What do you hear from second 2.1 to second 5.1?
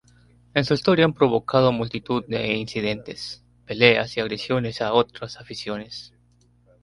de incidentes, peleas y agresiones a